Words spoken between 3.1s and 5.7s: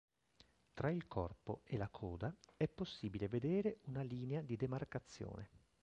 vedere una linea di demarcazione.